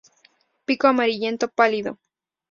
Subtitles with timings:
[0.65, 1.99] Pico amarillento pálido.